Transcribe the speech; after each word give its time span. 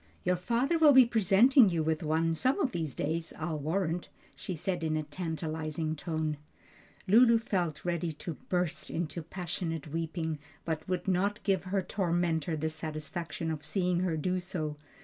"Your 0.23 0.35
father 0.35 0.79
will 0.79 0.93
be 0.93 1.05
presenting 1.05 1.69
you 1.69 1.83
with 1.83 2.01
one 2.01 2.33
some 2.33 2.59
of 2.59 2.71
these 2.71 2.95
days, 2.95 3.33
I'll 3.37 3.59
warrant," 3.59 4.09
she 4.35 4.55
said 4.55 4.83
in 4.83 4.97
a 4.97 5.03
tantalizing 5.03 5.95
tone. 5.95 6.37
Lulu 7.07 7.37
felt 7.37 7.85
ready 7.85 8.11
to 8.13 8.33
burst 8.49 8.89
into 8.89 9.21
passionate 9.21 9.89
weeping, 9.89 10.39
but 10.65 10.89
would 10.89 11.07
not 11.07 11.43
give 11.43 11.65
her 11.65 11.83
tormentor 11.83 12.55
the 12.57 12.67
satisfaction 12.71 13.51
of 13.51 13.63
seeing 13.63 13.99
her 13.99 14.17
do 14.17 14.39
so. 14.39 14.75